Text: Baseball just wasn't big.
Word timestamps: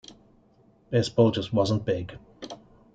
Baseball 0.89 1.29
just 1.29 1.53
wasn't 1.53 1.85
big. 1.85 2.17